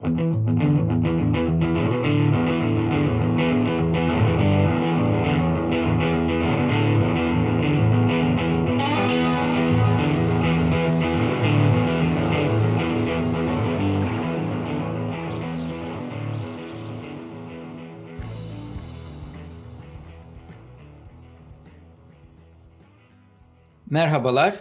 Merhabalar, 0.00 0.14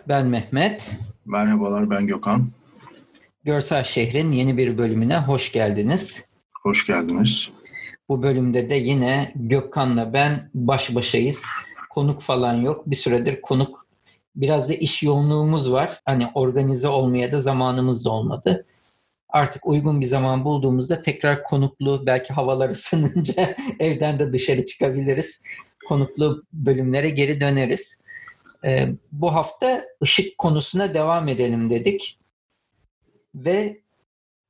ben 0.08 0.28
Mehmet. 0.28 0.98
Merhabalar, 1.26 1.90
ben 1.90 2.08
Gökhan. 2.08 2.59
Görsel 3.50 3.84
Şehir'in 3.84 4.32
yeni 4.32 4.58
bir 4.58 4.78
bölümüne 4.78 5.18
hoş 5.18 5.52
geldiniz. 5.52 6.26
Hoş 6.64 6.88
geldiniz. 6.88 7.50
Bu 8.10 8.24
bölümde 8.24 8.70
de 8.70 8.76
yine 8.76 9.32
Gökhan'la 9.36 10.14
ben 10.14 10.50
baş 10.54 10.96
başayız. 10.96 11.42
Konuk 11.90 12.22
falan 12.22 12.54
yok. 12.54 12.84
Bir 12.90 12.96
süredir 12.96 13.42
konuk 13.42 13.88
biraz 14.36 14.70
da 14.70 14.74
iş 14.74 15.04
yoğunluğumuz 15.04 15.72
var. 15.72 16.02
Hani 16.06 16.28
organize 16.34 16.88
olmaya 16.88 17.32
da 17.32 17.42
zamanımız 17.42 18.06
da 18.06 18.10
olmadı. 18.10 18.66
Artık 19.30 19.68
uygun 19.68 20.02
bir 20.02 20.08
zaman 20.08 20.46
bulduğumuzda 20.46 21.02
tekrar 21.02 21.44
konuklu 21.44 22.04
belki 22.06 22.34
havalar 22.34 22.70
ısınınca 22.78 23.56
evden 23.80 24.20
de 24.20 24.34
dışarı 24.34 24.66
çıkabiliriz. 24.66 25.44
Konuklu 25.88 26.44
bölümlere 26.54 27.10
geri 27.10 27.42
döneriz. 27.42 28.00
Ee, 28.66 28.90
bu 29.12 29.34
hafta 29.34 29.84
ışık 30.04 30.38
konusuna 30.38 30.94
devam 30.94 31.28
edelim 31.28 31.70
dedik. 31.70 32.20
Ve 33.36 33.80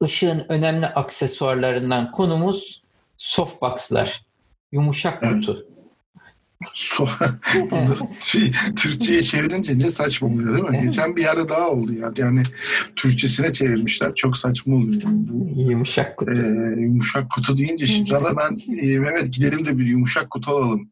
ışığın 0.03 0.45
önemli 0.49 0.87
aksesuarlarından 0.87 2.11
konumuz 2.11 2.83
softbox'lar. 3.17 4.25
Yumuşak 4.71 5.23
kutu. 5.23 5.65
So 6.73 7.07
şey, 8.19 8.51
Türkçe'ye 8.75 9.21
çevirince 9.21 9.79
ne 9.79 9.91
saçma 9.91 10.27
oluyor 10.27 10.53
değil 10.53 10.69
mi? 10.69 10.85
Geçen 10.85 11.15
bir 11.15 11.21
yerde 11.21 11.49
daha 11.49 11.69
oldu 11.69 11.93
ya. 11.93 12.11
Yani 12.17 12.43
Türkçesine 12.95 13.53
çevirmişler. 13.53 14.15
Çok 14.15 14.37
saçma 14.37 14.75
oluyor. 14.75 15.01
Bu, 15.05 15.61
yumuşak 15.61 16.17
kutu. 16.17 16.31
E, 16.31 16.81
yumuşak 16.81 17.29
kutu 17.29 17.57
deyince 17.57 17.85
şimdi 17.85 18.09
sana 18.09 18.37
ben 18.37 18.77
e, 18.77 18.99
Mehmet 18.99 19.33
gidelim 19.33 19.65
de 19.65 19.77
bir 19.77 19.87
yumuşak 19.87 20.29
kutu 20.29 20.51
alalım 20.51 20.89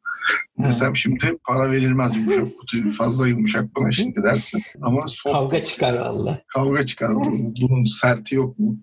desem 0.57 0.95
şimdi 0.95 1.37
para 1.43 1.71
verilmez 1.71 2.15
yumuşak 2.15 2.57
kutu 2.59 2.91
fazla 2.91 3.27
yumuşak 3.27 3.75
bana 3.75 3.91
şimdi 3.91 4.23
dersin. 4.23 4.61
Ama 4.81 5.01
son, 5.07 5.31
kavga 5.31 5.63
çıkar 5.63 5.93
valla. 5.93 6.41
Kavga 6.47 6.85
çıkar. 6.85 7.15
Bunun 7.61 7.85
serti 7.85 8.35
yok 8.35 8.59
mu? 8.59 8.77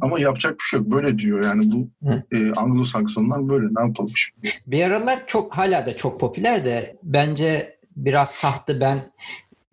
Ama 0.00 0.20
yapacak 0.20 0.52
bir 0.58 0.64
şey 0.64 0.80
yok. 0.80 0.90
Böyle 0.90 1.18
diyor 1.18 1.44
yani 1.44 1.62
bu 1.72 1.88
e, 2.32 2.36
Anglo-Saksonlar 2.36 3.48
böyle 3.48 3.66
ne 3.66 3.86
yapalım 3.86 4.12
şimdi? 4.14 4.48
Bir 4.66 4.82
aralar 4.82 5.26
çok 5.26 5.56
hala 5.56 5.86
da 5.86 5.96
çok 5.96 6.20
popüler 6.20 6.64
de 6.64 6.96
bence 7.02 7.78
biraz 7.96 8.30
sahtı 8.30 8.80
ben 8.80 9.12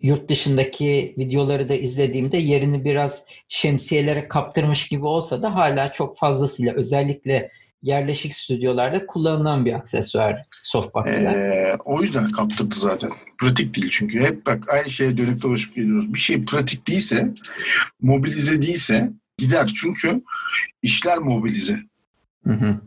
yurt 0.02 0.28
dışındaki 0.28 1.14
videoları 1.18 1.68
da 1.68 1.74
izlediğimde 1.74 2.36
yerini 2.36 2.84
biraz 2.84 3.24
şemsiyelere 3.48 4.28
kaptırmış 4.28 4.88
gibi 4.88 5.06
olsa 5.06 5.42
da 5.42 5.54
hala 5.54 5.92
çok 5.92 6.18
fazlasıyla 6.18 6.74
özellikle 6.74 7.50
yerleşik 7.82 8.34
stüdyolarda 8.34 9.06
kullanılan 9.06 9.64
bir 9.64 9.72
aksesuar 9.72 10.42
softbox'lar. 10.62 11.34
Ee, 11.34 11.76
o 11.84 12.02
yüzden 12.02 12.28
kaptırdı 12.28 12.74
zaten. 12.74 13.10
Pratik 13.38 13.76
değil 13.76 13.88
çünkü. 13.90 14.20
Hep 14.20 14.46
bak 14.46 14.68
aynı 14.68 14.90
şeye 14.90 15.16
dönüp 15.16 15.42
dolaşıp 15.42 15.74
geliyoruz. 15.74 16.14
Bir 16.14 16.18
şey 16.18 16.44
pratik 16.44 16.88
değilse, 16.88 17.34
mobilize 18.00 18.62
değilse 18.62 19.10
gider. 19.38 19.72
Çünkü 19.80 20.22
işler 20.82 21.18
mobilize. 21.18 21.80
Hı 22.46 22.52
hı. 22.52 22.80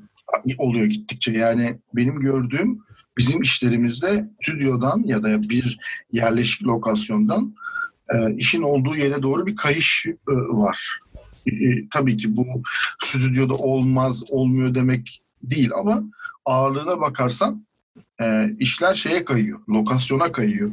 Oluyor 0.58 0.86
gittikçe. 0.86 1.32
Yani 1.32 1.80
benim 1.94 2.20
gördüğüm 2.20 2.82
bizim 3.18 3.42
işlerimizde 3.42 4.26
stüdyodan 4.42 5.04
ya 5.06 5.24
da 5.24 5.42
bir 5.42 5.80
yerleşik 6.12 6.64
lokasyondan 6.64 7.56
e, 8.10 8.36
işin 8.36 8.62
olduğu 8.62 8.96
yere 8.96 9.22
doğru 9.22 9.46
bir 9.46 9.56
kayış 9.56 10.06
e, 10.08 10.32
var. 10.34 11.03
E, 11.48 11.90
tabii 11.90 12.18
ki 12.18 12.38
bu 12.38 12.46
stüdyoda 13.04 13.54
olmaz, 13.54 14.24
olmuyor 14.32 14.76
demek 14.76 15.20
değil 15.44 15.70
ama 15.76 16.04
ağırlığına 16.46 17.02
bakarsan 17.02 17.66
e, 18.22 18.56
işler 18.60 18.94
şeye 18.94 19.26
kayıyor, 19.26 19.60
lokasyona 19.70 20.32
kayıyor. 20.32 20.72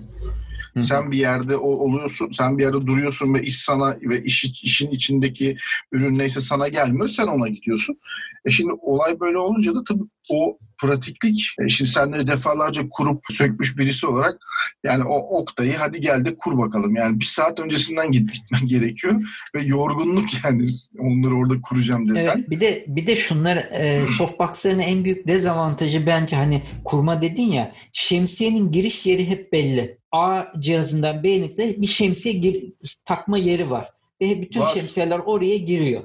Hı. 0.75 0.82
Sen 0.82 1.12
bir 1.12 1.19
yerde 1.19 1.56
oluyorsun, 1.56 2.31
sen 2.32 2.59
bir 2.59 2.62
yerde 2.62 2.87
duruyorsun 2.87 3.34
ve 3.34 3.43
iş 3.43 3.59
sana 3.59 3.97
ve 4.03 4.25
iş, 4.25 4.44
işin 4.44 4.91
içindeki 4.91 5.56
ürün 5.93 6.19
neyse 6.19 6.41
sana 6.41 6.69
gelmiyor, 6.69 7.09
sen 7.09 7.26
ona 7.26 7.48
gidiyorsun. 7.48 7.98
E 8.44 8.50
şimdi 8.50 8.72
olay 8.72 9.21
böyle 9.21 9.38
olunca 9.38 9.75
da 9.75 9.84
tabii 9.84 10.03
o 10.31 10.59
pratiklik, 10.78 11.54
e 11.65 11.69
şimdi 11.69 11.91
senleri 11.91 12.26
defalarca 12.26 12.88
kurup 12.91 13.25
sökmüş 13.31 13.78
birisi 13.78 14.06
olarak 14.06 14.38
yani 14.84 15.04
o 15.04 15.41
oktayı 15.41 15.76
hadi 15.76 16.00
gel 16.00 16.25
de 16.25 16.34
kur 16.34 16.59
bakalım. 16.59 16.97
Yani 16.97 17.21
bir 17.21 17.25
saat 17.25 17.60
öncesinden 17.60 18.12
git, 18.12 18.32
gitmen 18.34 18.66
gerekiyor 18.66 19.22
ve 19.54 19.62
yorgunluk 19.62 20.28
yani 20.44 20.69
onları 20.98 21.34
orada 21.34 21.60
kuracağım 21.60 22.09
desen. 22.09 22.37
Evet, 22.37 22.50
bir 22.50 22.60
de 22.60 22.84
bir 22.88 23.06
de 23.06 23.16
şunlar 23.16 23.56
e, 23.56 24.00
softbox'ların 24.19 24.78
en 24.78 25.04
büyük 25.04 25.28
dezavantajı 25.28 26.06
bence 26.06 26.37
hani 26.37 26.62
kurma 26.84 27.22
dedin 27.22 27.53
ya 27.53 27.75
şemsiyenin 27.92 28.72
giriş 28.72 29.06
yeri 29.06 29.28
hep 29.28 29.53
belli. 29.53 30.00
A 30.12 30.44
cihazından 30.59 31.22
B'nin 31.22 31.82
bir 31.82 31.87
şemsiye 31.87 32.34
gir, 32.34 32.72
takma 33.04 33.38
yeri 33.38 33.71
var. 33.71 33.93
Ve 34.21 34.43
bütün 34.43 34.60
var. 34.60 34.75
şemsiyeler 34.75 35.19
oraya 35.19 35.56
giriyor. 35.56 36.03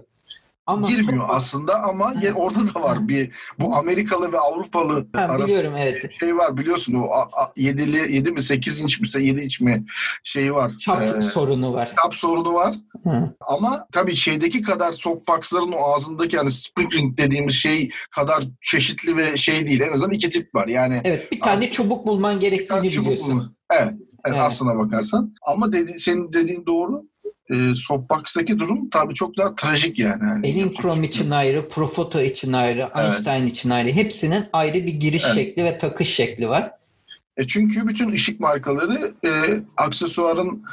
Ama 0.67 0.87
girmiyor 0.87 1.27
çok... 1.27 1.35
aslında 1.35 1.83
ama 1.83 2.13
orada 2.35 2.73
da 2.73 2.81
var 2.81 3.07
bir 3.07 3.31
bu 3.59 3.75
Amerikalı 3.75 4.31
ve 4.31 4.39
Avrupalı 4.39 5.07
ha, 5.15 5.21
arasında 5.21 5.79
evet. 5.79 6.11
şey 6.19 6.37
var 6.37 6.57
biliyorsun 6.57 6.93
o 6.93 7.11
a, 7.11 7.21
a, 7.21 7.51
7'li 7.57 8.15
7 8.15 8.31
mi 8.31 8.41
8 8.41 8.79
inç 8.79 9.15
mi 9.15 9.23
7 9.23 9.41
inç 9.41 9.61
mi 9.61 9.85
şeyi 10.23 10.53
var. 10.53 10.71
Çap 10.79 11.01
ee, 11.01 11.21
sorunu 11.21 11.73
var. 11.73 11.93
Çap 12.03 12.15
sorunu 12.15 12.53
var. 12.53 12.75
Hı. 13.03 13.35
Ama 13.47 13.87
tabii 13.91 14.15
şeydeki 14.15 14.61
kadar 14.61 14.93
softbox'ların 14.93 15.71
o 15.71 15.93
ağzındaki 15.93 16.35
yani 16.35 16.51
spring 16.51 17.17
dediğimiz 17.17 17.53
şey 17.53 17.89
kadar 18.11 18.43
çeşitli 18.61 19.17
ve 19.17 19.37
şey 19.37 19.67
değil. 19.67 19.81
En 19.81 19.91
azından 19.91 20.11
iki 20.11 20.29
tip 20.29 20.55
var. 20.55 20.67
Yani 20.67 21.01
Evet, 21.03 21.31
bir 21.31 21.39
tane 21.39 21.71
çubuk 21.71 22.07
bulman 22.07 22.39
gerektiğini 22.39 22.83
biliyorsun. 22.83 23.29
Bulman. 23.29 23.55
Evet, 23.71 23.87
evet, 23.87 23.99
evet, 24.25 24.39
aslına 24.39 24.77
bakarsan. 24.77 25.33
Ama 25.47 25.73
dedi, 25.73 25.99
senin 25.99 26.33
dediğin 26.33 26.65
doğru 26.65 27.03
e, 27.49 27.75
softbox'taki 27.75 28.59
durum 28.59 28.89
tabii 28.89 29.13
çok 29.13 29.37
daha 29.37 29.55
trajik 29.55 29.99
yani. 29.99 30.23
yani 30.23 30.47
Elinchrom 30.47 31.03
için 31.03 31.31
ayrı, 31.31 31.69
Profoto 31.69 32.21
için 32.21 32.53
ayrı, 32.53 32.89
evet. 32.95 33.05
Einstein 33.05 33.47
için 33.47 33.69
ayrı. 33.69 33.91
Hepsinin 33.91 34.45
ayrı 34.53 34.73
bir 34.73 34.93
giriş 34.93 35.23
evet. 35.25 35.35
şekli 35.35 35.63
ve 35.63 35.77
takış 35.77 36.09
şekli 36.09 36.49
var. 36.49 36.71
E 37.37 37.47
çünkü 37.47 37.87
bütün 37.87 38.11
ışık 38.11 38.39
markaları 38.39 39.11
e, 39.25 39.29
aksesuarın 39.77 40.63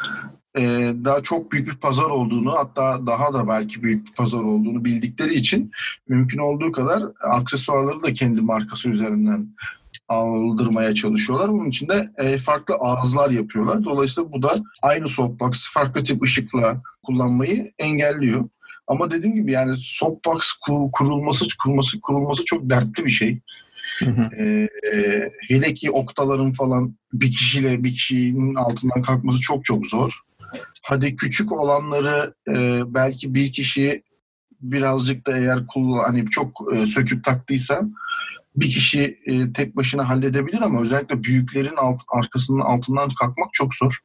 e, 0.57 0.63
daha 1.05 1.23
çok 1.23 1.53
büyük 1.53 1.67
bir 1.67 1.77
pazar 1.77 2.11
olduğunu 2.11 2.53
hatta 2.53 3.07
daha 3.07 3.35
da 3.35 3.49
belki 3.49 3.83
büyük 3.83 4.07
bir 4.07 4.13
pazar 4.13 4.39
olduğunu 4.39 4.85
bildikleri 4.85 5.35
için 5.35 5.71
mümkün 6.09 6.39
olduğu 6.39 6.73
kadar 6.73 7.03
aksesuarları 7.21 8.03
da 8.03 8.15
kendi 8.15 8.41
markası 8.41 8.89
üzerinden 8.89 9.49
aldırmaya 10.13 10.95
çalışıyorlar. 10.95 11.53
Bunun 11.53 11.69
için 11.69 11.89
de 11.89 12.13
e, 12.19 12.39
farklı 12.39 12.75
ağızlar 12.75 13.31
yapıyorlar. 13.31 13.85
Dolayısıyla 13.85 14.33
bu 14.33 14.43
da 14.43 14.51
aynı 14.83 15.09
softbox 15.09 15.73
farklı 15.73 16.05
tip 16.05 16.23
ışıkla 16.23 16.83
kullanmayı 17.03 17.73
engelliyor. 17.79 18.49
Ama 18.87 19.11
dediğim 19.11 19.37
gibi 19.37 19.53
yani 19.53 19.77
softbox 19.77 20.53
kurulması 20.93 21.45
kurulması 21.63 22.01
kurulması 22.01 22.45
çok 22.45 22.71
dertli 22.71 23.05
bir 23.05 23.11
şey. 23.11 23.41
Hı 23.99 24.11
hı. 24.11 24.37
Ee, 24.43 24.69
hele 25.49 25.75
ki 25.75 25.91
oktaların 25.91 26.51
falan 26.51 26.97
bir 27.13 27.31
kişiyle 27.31 27.85
bir 27.85 27.91
kişinin 27.91 28.55
altından 28.55 29.03
kalkması 29.03 29.41
çok 29.41 29.65
çok 29.65 29.87
zor. 29.87 30.21
Hadi 30.83 31.17
küçük 31.17 31.53
olanları 31.53 32.35
e, 32.49 32.83
belki 32.87 33.35
bir 33.35 33.53
kişi 33.53 34.03
birazcık 34.61 35.27
da 35.27 35.39
eğer 35.39 35.67
kullan 35.67 36.05
hani 36.05 36.27
çok 36.27 36.75
e, 36.75 36.87
söküp 36.87 37.25
taktıysa 37.25 37.83
bir 38.57 38.71
kişi 38.71 39.19
e, 39.27 39.53
tek 39.53 39.77
başına 39.77 40.09
halledebilir 40.09 40.61
ama 40.61 40.81
özellikle 40.81 41.25
büyüklerin 41.25 41.77
alt, 41.77 42.01
arkasının 42.09 42.61
altından 42.61 43.11
kalkmak 43.21 43.53
çok 43.53 43.75
zor. 43.75 43.99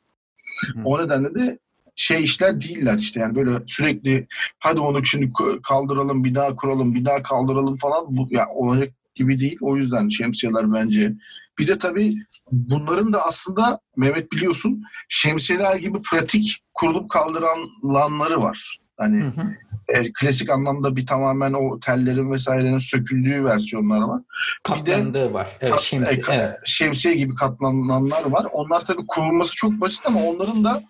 Hı. 0.73 0.81
O 0.85 1.03
nedenle 1.03 1.35
de 1.35 1.59
şey 1.95 2.23
işler 2.23 2.61
değiller 2.61 2.97
işte 2.97 3.19
yani 3.19 3.35
böyle 3.35 3.51
sürekli 3.67 4.27
hadi 4.59 4.79
onu 4.79 5.05
şimdi 5.05 5.33
kaldıralım 5.63 6.23
bir 6.23 6.35
daha 6.35 6.55
kuralım 6.55 6.95
bir 6.95 7.05
daha 7.05 7.23
kaldıralım 7.23 7.77
falan 7.77 8.05
bu 8.09 8.27
ya 8.29 8.47
olacak 8.49 8.93
gibi 9.15 9.39
değil. 9.39 9.57
O 9.61 9.77
yüzden 9.77 10.09
şemsiyeler 10.09 10.73
bence. 10.73 11.13
Bir 11.59 11.67
de 11.67 11.77
tabii 11.77 12.15
bunların 12.51 13.13
da 13.13 13.25
aslında 13.25 13.79
Mehmet 13.95 14.31
biliyorsun 14.31 14.83
şemsiyeler 15.09 15.75
gibi 15.75 16.01
pratik 16.01 16.63
kurulup 16.73 17.09
kaldıranları 17.09 18.37
var. 18.41 18.79
Hani 18.97 19.23
hı 19.23 19.27
hı. 19.27 19.55
E, 19.87 20.11
klasik 20.13 20.49
anlamda 20.49 20.95
bir 20.95 21.05
tamamen 21.05 21.53
o 21.53 21.79
tellerin 21.79 22.31
vesairenin 22.31 22.77
söküldüğü 22.77 23.43
versiyonlar 23.43 24.01
var. 24.01 24.21
Katlandığı 24.63 25.09
bir 25.09 25.13
de, 25.13 25.33
var. 25.33 25.57
Evet, 25.61 25.79
şemsiye, 25.79 26.19
e, 26.19 26.35
evet. 26.35 26.55
şemsiye 26.65 27.13
gibi 27.13 27.35
katlananlar 27.35 28.25
var. 28.25 28.47
Onlar 28.51 28.85
tabii 28.85 29.05
kurulması 29.07 29.55
çok 29.55 29.71
basit 29.71 30.05
ama 30.05 30.23
onların 30.23 30.63
da 30.63 30.83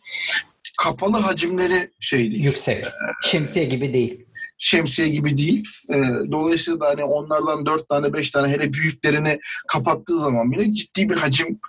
kapalı 0.79 1.17
hacimleri 1.17 1.91
şey 1.99 2.31
değil. 2.31 2.43
Yüksek. 2.43 2.85
Şemsiye 3.21 3.65
gibi 3.65 3.93
değil. 3.93 4.25
şemsiye 4.57 5.07
gibi 5.07 5.37
değil. 5.37 5.67
E, 5.89 5.95
dolayısıyla 6.31 6.79
da 6.79 6.87
hani 6.87 7.03
onlardan 7.03 7.65
dört 7.65 7.89
tane 7.89 8.13
beş 8.13 8.31
tane 8.31 8.47
hele 8.47 8.73
büyüklerini 8.73 9.39
kapattığı 9.67 10.19
zaman 10.19 10.51
bile 10.51 10.73
ciddi 10.73 11.09
bir 11.09 11.15
hacim 11.15 11.59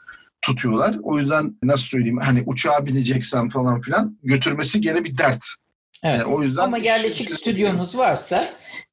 tutuyorlar. 0.43 0.97
O 1.03 1.19
yüzden 1.19 1.59
nasıl 1.63 1.85
söyleyeyim 1.85 2.19
hani 2.19 2.43
uçağa 2.47 2.87
bineceksen 2.87 3.49
falan 3.49 3.81
filan 3.81 4.19
götürmesi 4.23 4.81
gene 4.81 5.05
bir 5.05 5.19
dert. 5.19 5.45
Evet. 6.03 6.21
Yani 6.21 6.35
o 6.35 6.43
yüzden 6.43 6.63
Ama 6.63 6.79
yerleşik 6.79 7.31
stüdyonuz 7.31 7.99
varsa 7.99 8.45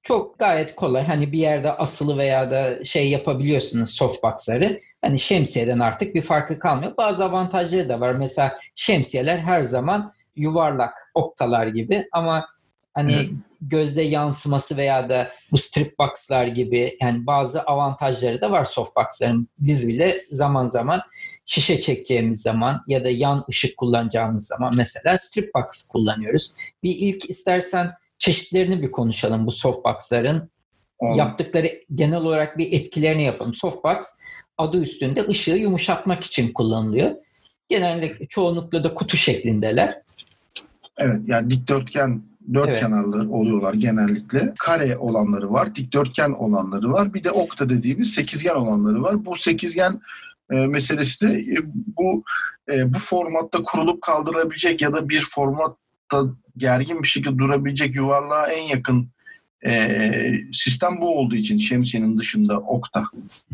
çok 0.03 0.39
gayet 0.39 0.75
kolay. 0.75 1.03
Hani 1.03 1.31
bir 1.31 1.39
yerde 1.39 1.71
asılı 1.71 2.17
veya 2.17 2.51
da 2.51 2.83
şey 2.83 3.09
yapabiliyorsunuz 3.09 3.89
softbox'ları. 3.89 4.81
Hani 5.01 5.19
şemsiyeden 5.19 5.79
artık 5.79 6.15
bir 6.15 6.21
farkı 6.21 6.59
kalmıyor. 6.59 6.97
Bazı 6.97 7.23
avantajları 7.23 7.89
da 7.89 7.99
var. 7.99 8.11
Mesela 8.11 8.57
şemsiyeler 8.75 9.37
her 9.37 9.61
zaman 9.61 10.11
yuvarlak 10.35 11.11
oktalar 11.13 11.67
gibi 11.67 12.07
ama 12.11 12.47
hani 12.93 13.13
evet. 13.13 13.29
gözde 13.61 14.01
yansıması 14.01 14.77
veya 14.77 15.09
da 15.09 15.31
bu 15.51 15.57
strip 15.57 15.99
box'lar 15.99 16.45
gibi 16.45 16.97
yani 17.01 17.25
bazı 17.25 17.61
avantajları 17.61 18.41
da 18.41 18.51
var 18.51 18.65
softbox'ların. 18.65 19.47
Biz 19.59 19.87
bile 19.87 20.17
zaman 20.31 20.67
zaman 20.67 21.01
şişe 21.45 21.81
çekeceğimiz 21.81 22.41
zaman 22.41 22.83
ya 22.87 23.03
da 23.03 23.09
yan 23.09 23.45
ışık 23.49 23.77
kullanacağımız 23.77 24.47
zaman 24.47 24.73
mesela 24.77 25.17
strip 25.17 25.55
box 25.55 25.87
kullanıyoruz. 25.87 26.53
Bir 26.83 26.95
ilk 26.95 27.29
istersen 27.29 27.91
çeşitlerini 28.19 28.81
bir 28.81 28.91
konuşalım 28.91 29.45
bu 29.45 29.51
softbox'ların. 29.51 30.49
Hmm. 30.99 31.13
Yaptıkları 31.13 31.71
genel 31.95 32.17
olarak 32.17 32.57
bir 32.57 32.71
etkilerini 32.71 33.23
yapalım. 33.23 33.53
Softbox 33.53 33.97
adı 34.57 34.81
üstünde 34.81 35.27
ışığı 35.27 35.51
yumuşatmak 35.51 36.23
için 36.23 36.53
kullanılıyor. 36.53 37.11
Genellikle 37.69 38.25
çoğunlukla 38.25 38.83
da 38.83 38.93
kutu 38.93 39.17
şeklindeler. 39.17 40.01
Evet 40.97 41.21
yani 41.27 41.51
dikdörtgen 41.51 42.21
dört 42.53 42.69
evet. 42.69 42.79
kenarlı 42.79 43.33
oluyorlar 43.33 43.73
genellikle. 43.73 44.53
Kare 44.59 44.97
olanları 44.97 45.53
var, 45.53 45.75
dikdörtgen 45.75 46.31
olanları 46.31 46.91
var. 46.91 47.13
Bir 47.13 47.23
de 47.23 47.31
okta 47.31 47.69
dediğimiz 47.69 48.13
sekizgen 48.13 48.55
olanları 48.55 49.03
var. 49.03 49.25
Bu 49.25 49.35
sekizgen 49.35 50.01
e, 50.51 50.55
meselesi 50.55 51.27
de 51.27 51.33
e, 51.33 51.57
bu 51.97 52.23
e, 52.71 52.93
bu 52.93 52.99
formatta 52.99 53.63
kurulup 53.63 54.01
kaldırılabilecek 54.01 54.81
ya 54.81 54.93
da 54.93 55.09
bir 55.09 55.21
formatta 55.21 56.23
gergin 56.57 57.03
bir 57.03 57.07
şekilde 57.07 57.37
durabilecek 57.37 57.95
yuvarlığa 57.95 58.47
en 58.47 58.63
yakın 58.63 59.09
e, 59.65 60.11
sistem 60.51 61.01
bu 61.01 61.19
olduğu 61.19 61.35
için 61.35 61.57
şemsiyenin 61.57 62.17
dışında 62.17 62.59
okta 62.59 63.03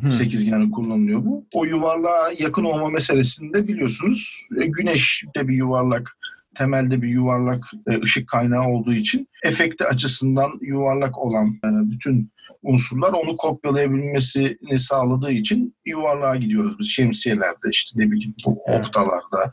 hmm. 0.01 0.11
sekizgeni 0.11 0.71
kullanılıyor 0.71 1.25
bu. 1.25 1.45
O 1.53 1.65
yuvarlığa 1.65 2.31
yakın 2.39 2.63
olma 2.63 2.89
meselesinde 2.89 3.67
biliyorsunuz 3.67 4.41
e, 4.61 4.65
güneş 4.65 5.23
de 5.35 5.47
bir 5.47 5.53
yuvarlak 5.53 6.17
temelde 6.55 7.01
bir 7.01 7.07
yuvarlak 7.07 7.63
e, 7.87 8.01
ışık 8.01 8.27
kaynağı 8.27 8.67
olduğu 8.67 8.93
için 8.93 9.27
efekti 9.43 9.85
açısından 9.85 10.51
yuvarlak 10.61 11.17
olan 11.17 11.47
e, 11.47 11.67
bütün 11.91 12.31
unsurlar 12.63 13.13
onu 13.13 13.37
kopyalayabilmesini 13.37 14.79
sağladığı 14.79 15.31
için 15.31 15.75
yuvarlığa 15.85 16.35
gidiyoruz 16.35 16.79
biz 16.79 16.87
şemsiyelerde 16.87 17.69
işte 17.71 17.99
ne 17.99 18.11
bileyim 18.11 18.35
bu 18.45 18.59
evet. 18.67 18.85
oktalarda, 18.85 19.51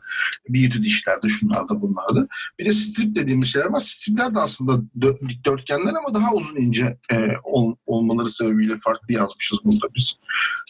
beauty 0.49 0.77
dişlerde, 0.77 1.27
şunlarda 1.27 1.81
bunlarda. 1.81 2.27
Bir 2.59 2.65
de 2.65 2.73
strip 2.73 3.15
dediğimiz 3.15 3.47
şeyler 3.47 3.69
var. 3.69 3.79
Stripler 3.79 4.35
de 4.35 4.39
aslında 4.39 4.81
dikdörtgenler 5.29 5.93
ama 5.93 6.13
daha 6.13 6.33
uzun 6.33 6.55
ince 6.55 6.97
e, 7.11 7.15
ol, 7.43 7.75
olmaları 7.85 8.29
sebebiyle 8.29 8.75
farklı 8.77 9.13
yazmışız 9.13 9.59
burada 9.63 9.93
biz. 9.95 10.15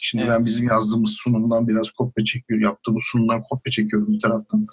Şimdi 0.02 0.24
evet. 0.24 0.34
ben 0.34 0.44
bizim 0.44 0.68
yazdığımız 0.68 1.10
sunumdan 1.10 1.68
biraz 1.68 1.90
kopya 1.90 2.24
çekiyorum. 2.24 2.64
Yaptığımız 2.64 3.02
sunumdan 3.06 3.42
kopya 3.42 3.70
çekiyorum 3.70 4.12
bir 4.12 4.20
taraftan. 4.20 4.66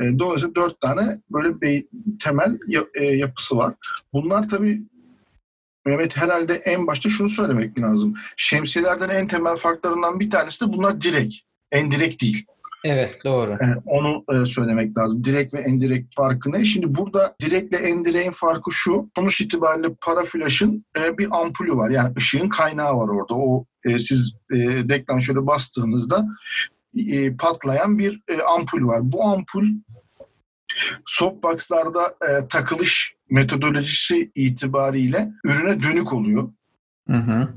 E, 0.00 0.18
dolayısıyla 0.18 0.54
dört 0.54 0.80
tane 0.80 1.20
böyle 1.30 1.60
bir 1.60 1.86
temel 2.22 2.58
e, 2.94 3.04
yapısı 3.04 3.56
var. 3.56 3.74
Bunlar 4.12 4.48
tabii 4.48 4.82
Mehmet 5.86 6.16
herhalde 6.16 6.54
en 6.54 6.86
başta 6.86 7.08
şunu 7.08 7.28
söylemek 7.28 7.78
lazım. 7.78 8.14
Şemsiyelerden 8.36 9.08
en 9.08 9.26
temel 9.26 9.56
farklarından 9.56 10.20
bir 10.20 10.30
tanesi 10.30 10.66
de 10.66 10.72
bunlar 10.72 11.00
direkt. 11.00 11.34
En 11.72 11.90
direkt 11.90 12.22
değil. 12.22 12.46
Evet 12.84 13.18
doğru. 13.24 13.56
Yani 13.60 13.76
onu 13.86 14.24
e, 14.32 14.46
söylemek 14.46 14.98
lazım. 14.98 15.24
Direkt 15.24 15.54
ve 15.54 15.60
endirekt 15.60 16.14
farkı 16.16 16.52
ne? 16.52 16.64
Şimdi 16.64 16.94
burada 16.94 17.34
direktle 17.42 17.76
endireğin 17.76 18.30
farkı 18.30 18.72
şu. 18.72 19.10
Sonuç 19.16 19.40
itibariyle 19.40 19.94
para 20.00 20.24
flaşın 20.24 20.84
e, 20.98 21.18
bir 21.18 21.28
ampulü 21.40 21.76
var. 21.76 21.90
Yani 21.90 22.12
ışığın 22.16 22.48
kaynağı 22.48 22.96
var 22.96 23.08
orada. 23.08 23.34
O 23.34 23.64
e, 23.84 23.98
siz 23.98 24.34
e, 24.52 24.56
deklanşöre 24.88 25.46
bastığınızda 25.46 26.26
e, 26.96 27.36
patlayan 27.36 27.98
bir 27.98 28.22
e, 28.28 28.42
ampul 28.42 28.86
var. 28.86 29.00
Bu 29.02 29.24
ampul 29.24 29.66
softbox'larda 31.06 32.14
e, 32.28 32.48
takılış 32.48 33.14
metodolojisi 33.32 34.32
itibariyle 34.34 35.32
ürüne 35.44 35.82
dönük 35.82 36.12
oluyor. 36.12 36.52
Hı 37.08 37.16
hı. 37.16 37.48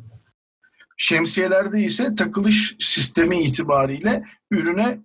Şemsiyelerde 0.98 1.82
ise 1.82 2.16
takılış 2.16 2.76
sistemi 2.80 3.44
itibariyle 3.44 4.24
ürüne 4.52 4.98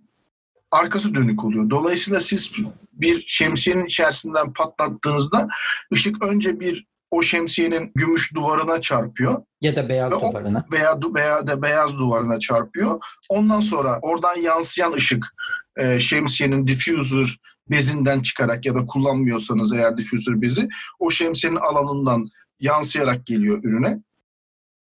arkası 0.70 1.14
dönük 1.14 1.44
oluyor. 1.44 1.70
Dolayısıyla 1.70 2.20
siz 2.20 2.52
bir 2.93 3.25
şemsiyenin 3.26 3.84
içerisinden 3.84 4.52
patlattığınızda 4.52 5.49
ışık 5.93 6.22
önce 6.25 6.61
bir 6.61 6.90
o 7.11 7.22
şemsiyenin 7.22 7.93
gümüş 7.94 8.34
duvarına 8.34 8.81
çarpıyor. 8.81 9.43
Ya 9.61 9.76
da 9.76 9.88
beyaz 9.88 10.12
Ve 10.12 10.17
duvarına. 10.17 10.67
Veya, 10.72 10.99
veya 11.14 11.46
da 11.46 11.62
beyaz 11.62 11.99
duvarına 11.99 12.38
çarpıyor. 12.38 13.00
Ondan 13.28 13.61
sonra 13.61 13.99
oradan 14.02 14.37
yansıyan 14.37 14.93
ışık 14.93 15.34
e, 15.81 16.00
şemsiyenin 16.00 16.67
diffuser 16.67 17.38
bezinden 17.71 18.21
çıkarak 18.21 18.67
ya 18.67 18.75
da 18.75 18.87
kullanmıyorsanız 18.87 19.73
eğer 19.73 19.97
diffuser 19.97 20.43
bezi 20.43 20.69
o 20.99 21.11
şemsiyenin 21.11 21.59
alanından 21.59 22.27
yansıyarak 22.61 23.27
geliyor 23.27 23.65
ürüne 23.65 23.99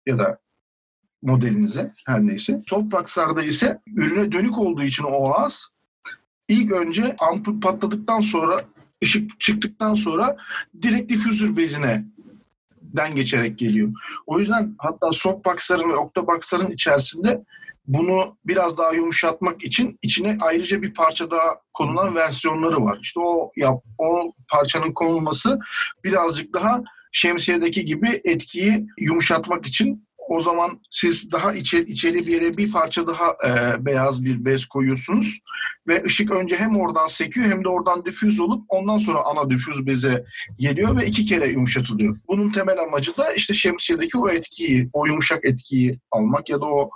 ya 0.06 0.18
da 0.18 0.38
modelinize 1.22 1.94
her 2.06 2.20
neyse. 2.20 2.62
Softbox'larda 2.66 3.42
ise 3.42 3.80
ürüne 3.96 4.32
dönük 4.32 4.58
olduğu 4.58 4.82
için 4.82 5.04
o 5.04 5.32
ağız 5.32 5.68
ilk 6.48 6.72
önce 6.72 7.16
ampul 7.20 7.60
patladıktan 7.60 8.20
sonra 8.20 8.64
ışık 9.04 9.40
çıktıktan 9.40 9.94
sonra 9.94 10.36
direkt 10.82 11.10
diffuser 11.10 11.56
bezine 11.56 12.04
den 12.82 13.14
geçerek 13.14 13.58
geliyor. 13.58 13.92
O 14.26 14.38
yüzden 14.38 14.74
hatta 14.78 15.12
softbox'ların 15.12 15.90
ve 15.90 15.96
octobox'ların 15.96 16.70
içerisinde 16.70 17.44
bunu 17.86 18.38
biraz 18.44 18.78
daha 18.78 18.92
yumuşatmak 18.92 19.64
için 19.64 19.98
içine 20.02 20.38
ayrıca 20.40 20.82
bir 20.82 20.94
parça 20.94 21.30
daha 21.30 21.56
konulan 21.72 22.14
versiyonları 22.14 22.82
var. 22.82 22.98
İşte 23.02 23.20
o 23.20 23.50
yap, 23.56 23.84
o 23.98 24.32
parçanın 24.48 24.92
konulması 24.92 25.58
birazcık 26.04 26.54
daha 26.54 26.82
şemsiyedeki 27.12 27.84
gibi 27.84 28.20
etkiyi 28.24 28.86
yumuşatmak 28.98 29.66
için 29.66 30.08
o 30.30 30.40
zaman 30.40 30.80
siz 30.90 31.32
daha 31.32 31.54
içeri, 31.54 31.90
içeri 31.90 32.18
bir 32.18 32.32
yere 32.32 32.56
bir 32.56 32.72
parça 32.72 33.06
daha 33.06 33.26
e, 33.48 33.84
beyaz 33.84 34.24
bir 34.24 34.44
bez 34.44 34.66
koyuyorsunuz 34.66 35.38
ve 35.88 36.04
ışık 36.04 36.30
önce 36.30 36.56
hem 36.56 36.76
oradan 36.76 37.06
sekiyor 37.06 37.46
hem 37.46 37.64
de 37.64 37.68
oradan 37.68 38.04
difüz 38.04 38.40
olup 38.40 38.64
ondan 38.68 38.98
sonra 38.98 39.18
ana 39.24 39.50
difüz 39.50 39.86
beze 39.86 40.24
geliyor 40.58 40.96
ve 40.96 41.06
iki 41.06 41.24
kere 41.26 41.48
yumuşatılıyor. 41.48 42.16
Bunun 42.28 42.52
temel 42.52 42.78
amacı 42.78 43.16
da 43.16 43.32
işte 43.32 43.54
şemsiyedeki 43.54 44.18
o 44.18 44.28
etkiyi, 44.28 44.90
o 44.92 45.06
yumuşak 45.06 45.44
etkiyi 45.44 45.98
almak 46.10 46.48
ya 46.48 46.60
da 46.60 46.66
o 46.66 46.90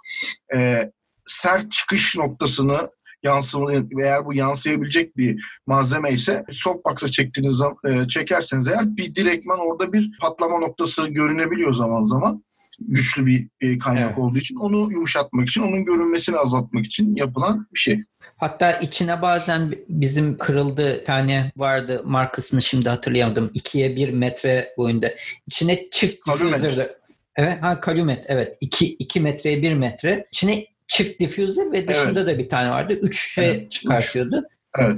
e, 0.54 0.90
sert 1.26 1.72
çıkış 1.72 2.16
noktasını 2.16 2.90
yansıma 3.22 3.72
eğer 4.00 4.26
bu 4.26 4.34
yansıyabilecek 4.34 5.16
bir 5.16 5.44
malzeme 5.66 6.12
ise 6.12 6.44
softbox'a 6.52 7.08
çektiğiniz 7.08 7.62
e, 7.88 8.08
çekerseniz 8.08 8.66
eğer 8.66 8.96
bir 8.96 9.14
direktman 9.14 9.58
orada 9.58 9.92
bir 9.92 10.10
patlama 10.20 10.58
noktası 10.58 11.06
görünebiliyor 11.06 11.72
zaman 11.72 12.00
zaman 12.00 12.44
güçlü 12.80 13.26
bir 13.26 13.48
e, 13.60 13.78
kaynak 13.78 14.06
evet. 14.06 14.18
olduğu 14.18 14.38
için 14.38 14.56
onu 14.56 14.92
yumuşatmak 14.92 15.48
için, 15.48 15.62
onun 15.62 15.84
görünmesini 15.84 16.36
azaltmak 16.36 16.86
için 16.86 17.16
yapılan 17.16 17.68
bir 17.74 17.78
şey. 17.78 18.04
Hatta 18.36 18.72
içine 18.72 19.22
bazen 19.22 19.74
bizim 19.88 20.38
kırıldı 20.38 21.04
tane 21.04 21.52
vardı 21.56 22.02
markasını 22.04 22.62
şimdi 22.62 22.88
hatırlayamadım. 22.88 23.50
2'ye 23.54 23.96
1 23.96 24.08
metre 24.08 24.74
boyunda. 24.78 25.10
İçine 25.46 25.90
çift 25.90 26.26
diffuser. 26.26 26.90
Evet, 27.36 27.62
ha 27.62 27.80
Calumet 27.86 28.24
evet. 28.28 28.56
2 28.60 28.86
2 28.86 29.20
metreye 29.20 29.62
1 29.62 29.74
metre. 29.74 30.26
İçine 30.32 30.66
çift 30.88 31.20
diffuser 31.20 31.72
ve 31.72 31.88
dışında 31.88 32.20
evet. 32.20 32.34
da 32.34 32.38
bir 32.38 32.48
tane 32.48 32.70
vardı. 32.70 32.98
3 33.02 33.34
şey 33.34 33.50
evet, 33.50 33.72
çıkartıyordu. 33.72 34.38
Üç. 34.38 34.54
Evet. 34.78 34.96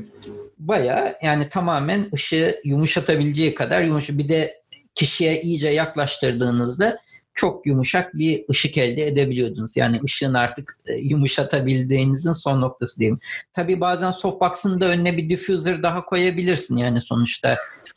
Baya 0.58 1.18
yani 1.22 1.48
tamamen 1.48 2.08
ışığı 2.14 2.60
yumuşatabileceği 2.64 3.54
kadar 3.54 3.82
yumuşak. 3.82 4.18
Bir 4.18 4.28
de 4.28 4.54
kişiye 4.94 5.42
iyice 5.42 5.68
yaklaştırdığınızda 5.68 6.98
çok 7.36 7.66
yumuşak 7.66 8.14
bir 8.14 8.44
ışık 8.50 8.78
elde 8.78 9.06
edebiliyordunuz. 9.06 9.76
Yani 9.76 10.00
ışığın 10.04 10.34
artık 10.34 10.78
e, 10.86 10.94
yumuşatabildiğinizin 10.94 12.32
son 12.32 12.60
noktası 12.60 13.00
diyeyim. 13.00 13.20
Tabii 13.54 13.80
bazen 13.80 14.10
softbox'ın 14.10 14.80
da 14.80 14.86
önüne 14.86 15.16
bir 15.16 15.28
diffuser 15.28 15.82
daha 15.82 16.04
koyabilirsin 16.04 16.76
yani 16.76 17.00
sonuçta 17.00 17.56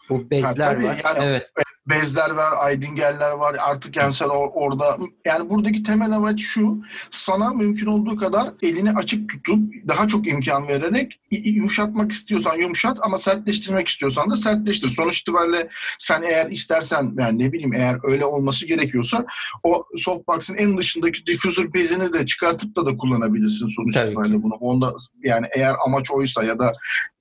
bu 0.10 0.30
bezler 0.30 0.48
ha, 0.48 0.74
tabii, 0.74 0.86
var. 0.86 1.02
Yani, 1.04 1.20
evet. 1.22 1.52
Bezler 1.90 2.30
var, 2.30 2.54
aydingeller 2.58 3.32
var. 3.32 3.56
Artık 3.60 3.96
yani 3.96 4.14
sen 4.14 4.26
orada 4.30 4.98
yani 5.26 5.50
buradaki 5.50 5.84
temel 5.84 6.12
amaç 6.12 6.42
şu. 6.42 6.82
Sana 7.12 7.50
mümkün 7.50 7.88
olduğu 7.88 8.18
kadar 8.18 8.50
elini 8.62 8.92
açık 8.92 9.30
tutup 9.30 9.60
daha 9.88 10.08
çok 10.08 10.28
imkan 10.28 10.68
vererek 10.68 11.20
yumuşatmak 11.32 12.12
istiyorsan 12.12 12.58
yumuşat 12.58 13.00
ama 13.02 13.18
sertleştirmek 13.18 13.88
istiyorsan 13.88 14.32
da 14.32 14.38
sertleştir. 14.38 14.88
Sonuç 14.88 15.20
itibariyle 15.22 15.68
sen 16.00 16.22
eğer 16.22 16.52
istersen 16.52 17.14
yani 17.20 17.40
ne 17.40 17.52
bileyim 17.52 17.74
eğer 17.74 17.98
öyle 18.04 18.26
olması 18.26 18.68
gerekiyorsa 18.68 19.26
o 19.64 19.86
softbox'ın 19.98 20.56
en 20.56 20.78
dışındaki 20.78 21.26
diffuser 21.26 21.74
bezini 21.74 22.14
de 22.14 22.26
çıkartıp 22.26 22.76
da 22.76 22.86
da 22.86 22.98
kullanabilirsin 22.98 23.68
sonuç 23.68 23.94
Tabii 23.94 24.08
itibariyle 24.08 24.36
ki. 24.36 24.44
bunu. 24.44 24.54
Onda 24.54 24.94
yani 25.24 25.48
eğer 25.56 25.76
amaç 25.86 26.12
oysa 26.12 26.44
ya 26.44 26.60
da 26.60 26.72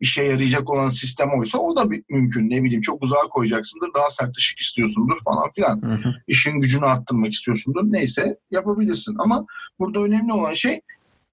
işe 0.01 0.23
yarayacak 0.23 0.71
olan 0.71 0.89
sistem 0.89 1.31
oysa 1.39 1.59
o 1.59 1.77
da 1.77 1.91
bir, 1.91 2.03
mümkün. 2.11 2.51
Ne 2.51 2.63
bileyim 2.63 2.81
çok 2.81 3.03
uzağa 3.03 3.29
koyacaksındır. 3.31 3.91
Daha 3.95 4.11
sert 4.11 4.37
ışık 4.37 4.58
istiyorsundur 4.61 5.19
falan 5.25 5.51
filan. 5.53 5.83
Hı 5.83 5.93
hı. 5.93 6.15
İşin 6.27 6.61
gücünü 6.61 6.85
arttırmak 6.85 7.33
istiyorsundur. 7.33 7.83
Neyse 7.85 8.39
yapabilirsin. 8.51 9.17
Ama 9.19 9.47
burada 9.79 10.01
önemli 10.01 10.33
olan 10.33 10.55
şey 10.55 10.81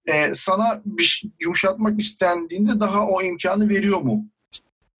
e, 0.05 0.33
sana 0.33 0.81
bir 0.85 1.03
şey, 1.03 1.31
yumuşatmak 1.41 1.99
istendiğinde 1.99 2.79
daha 2.79 3.07
o 3.07 3.21
imkanı 3.21 3.69
veriyor 3.69 4.01
mu? 4.01 4.25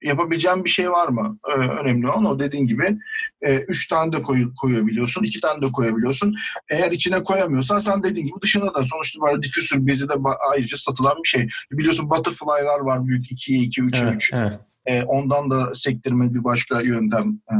yapabileceğim 0.06 0.64
bir 0.64 0.70
şey 0.70 0.92
var 0.92 1.08
mı? 1.08 1.40
Ee, 1.50 1.60
önemli 1.60 2.08
olan 2.08 2.26
o 2.26 2.40
dediğin 2.40 2.68
gibi 2.68 2.98
e, 3.42 3.58
üç 3.58 3.88
tane 3.88 4.12
de 4.12 4.22
koy, 4.22 4.54
koyabiliyorsun, 4.62 5.24
iki 5.24 5.42
tane 5.42 5.62
de 5.62 5.72
koyabiliyorsun. 5.72 6.36
Eğer 6.70 6.92
içine 6.92 7.24
koyamıyorsan 7.24 7.80
sen 7.80 8.04
dediğin 8.04 8.28
gibi 8.28 8.42
dışına 8.42 8.74
da 8.74 8.84
sonuçta 8.86 9.22
böyle 9.22 9.44
diffuser 9.44 9.88
bezi 9.88 10.10
de 10.10 10.14
ayrıca 10.52 10.78
satılan 10.78 11.24
bir 11.24 11.28
şey. 11.28 11.48
Biliyorsun 11.72 12.10
butterfly'lar 12.10 12.80
var 12.80 13.08
büyük 13.08 13.26
2'ye 13.26 13.60
2, 13.60 13.82
3'e 13.82 14.16
3. 14.16 14.34
Evet. 14.34 14.60
E, 14.86 15.04
ondan 15.04 15.50
da 15.50 15.76
sektirme 15.76 16.34
bir 16.34 16.44
başka 16.44 16.82
yöntem 16.82 17.40
e, 17.52 17.56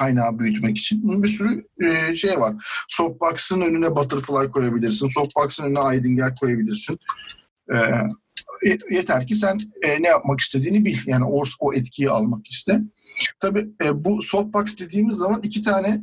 kaynağı 0.00 0.38
büyütmek 0.38 0.78
için. 0.78 1.02
Bunun 1.02 1.22
bir 1.22 1.28
sürü 1.28 1.66
e, 1.80 2.16
şey 2.16 2.40
var. 2.40 2.54
Softbox'ın 2.88 3.60
önüne 3.60 3.96
butterfly 3.96 4.50
koyabilirsin. 4.50 5.06
Softbox'ın 5.06 5.64
önüne 5.64 5.96
Eidinger 5.96 6.34
koyabilirsin. 6.36 6.98
E, 7.72 7.76
yeter 8.90 9.26
ki 9.26 9.34
sen 9.34 9.58
e, 9.82 10.02
ne 10.02 10.08
yapmak 10.08 10.40
istediğini 10.40 10.84
bil. 10.84 10.98
Yani 11.06 11.24
o, 11.24 11.42
o 11.60 11.74
etkiyi 11.74 12.10
almak 12.10 12.50
iste. 12.50 12.80
Tabii 13.40 13.70
e, 13.84 14.04
bu 14.04 14.22
softbox 14.22 14.78
dediğimiz 14.78 15.16
zaman 15.16 15.40
iki 15.42 15.62
tane 15.62 16.02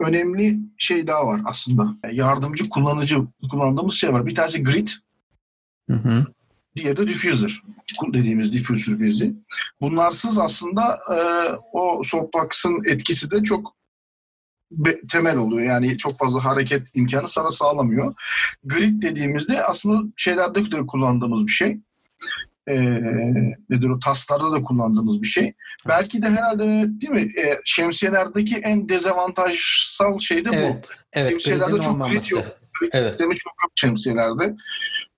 önemli 0.00 0.58
şey 0.76 1.06
daha 1.06 1.26
var 1.26 1.40
aslında. 1.44 1.96
Yardımcı 2.12 2.68
kullanıcı 2.68 3.16
kullandığımız 3.50 3.94
şey 3.94 4.12
var. 4.12 4.26
Bir 4.26 4.34
tanesi 4.34 4.62
grid. 4.62 4.88
Hı 5.90 5.96
hı. 5.96 6.26
Diğeri 6.78 6.96
de 6.96 7.06
diffuser 7.06 7.62
dediğimiz 8.12 8.52
diffuser 8.52 9.00
bezi. 9.00 9.34
Bunlarsız 9.80 10.38
aslında 10.38 10.98
e, 11.10 11.18
o 11.72 12.02
softbox'ın 12.04 12.82
etkisi 12.86 13.30
de 13.30 13.42
çok 13.42 13.78
temel 15.12 15.36
oluyor. 15.36 15.62
Yani 15.62 15.98
çok 15.98 16.18
fazla 16.18 16.44
hareket 16.44 16.88
imkanı 16.94 17.28
sana 17.28 17.50
sağlamıyor. 17.50 18.14
Grid 18.64 19.02
dediğimizde 19.02 19.64
aslında 19.64 20.12
şeylerde 20.16 20.72
de 20.72 20.86
kullandığımız 20.86 21.46
bir 21.46 21.52
şey. 21.52 21.80
Ee, 22.68 22.80
nedir 23.70 23.88
o 23.88 23.98
taslarda 23.98 24.52
da 24.52 24.62
kullandığımız 24.62 25.22
bir 25.22 25.26
şey. 25.26 25.54
Belki 25.88 26.22
de 26.22 26.26
herhalde 26.26 26.64
değil 27.00 27.12
mi? 27.12 27.40
E, 27.40 27.60
şemsiyelerdeki 27.64 28.56
en 28.56 28.88
dezavantajsal 28.88 30.18
şey 30.18 30.44
de 30.44 30.50
evet, 30.52 30.88
bu. 30.88 30.92
Evet, 31.12 31.30
Şemsiyelerde 31.30 31.80
çok 31.80 32.04
grid 32.04 32.30
yok. 32.30 32.44
Grid 32.80 32.90
evet. 32.92 33.10
sistemi 33.10 33.34
çok 33.34 33.52
yok 33.62 33.72
şemsiyelerde. 33.74 34.54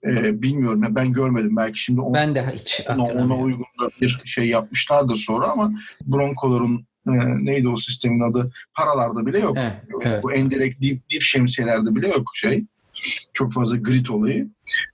Ee, 0.07 0.42
bilmiyorum 0.42 0.83
ben 0.90 1.12
görmedim 1.12 1.57
belki 1.57 1.83
şimdi 1.83 2.00
on, 2.00 2.14
ben 2.14 2.35
de 2.35 2.47
hiç 2.54 2.80
ona, 2.88 3.02
ona 3.02 3.37
uygun 3.37 3.66
da 3.80 3.90
bir 4.00 4.21
şey 4.25 4.49
yapmışlardır 4.49 5.16
sonra 5.16 5.49
ama 5.49 5.73
bronkoların 6.02 6.87
e, 7.07 7.12
neydi 7.45 7.69
o 7.69 7.76
sistemin 7.76 8.21
adı 8.21 8.52
paralarda 8.75 9.26
bile 9.26 9.40
yok. 9.40 9.57
Evet, 9.59 9.73
evet. 10.02 10.23
Bu 10.23 10.33
endirekt 10.33 10.80
dip, 10.80 11.11
dip 11.11 11.23
şemsiyelerde 11.23 11.95
bile 11.95 12.09
yok 12.09 12.30
şey. 12.35 12.64
Çok 13.33 13.52
fazla 13.52 13.76
grid 13.76 14.07
olayı. 14.07 14.49